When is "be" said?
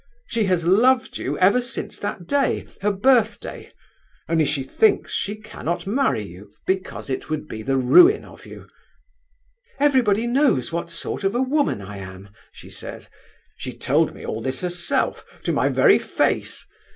7.47-7.61